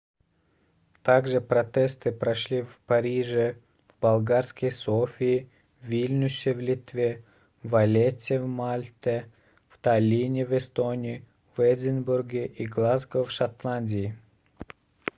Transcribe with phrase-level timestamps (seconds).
[1.03, 3.55] также протесты прошли в париже
[3.87, 5.47] в болгарской софии
[5.79, 7.21] в вильнюсе в литве
[7.61, 9.29] в валлетте в мальте
[9.69, 11.23] в таллине в эстонии
[11.55, 14.17] в эдинбурге и глазго в шотландии